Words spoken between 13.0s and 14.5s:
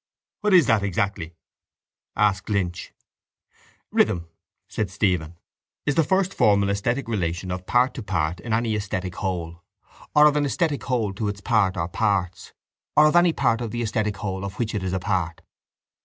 of any part to the esthetic whole